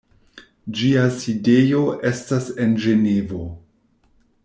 [0.79, 3.47] Ĝia sidejo estas en Ĝenevo.